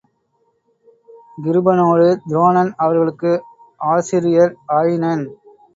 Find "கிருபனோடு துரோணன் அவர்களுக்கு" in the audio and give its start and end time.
1.43-3.33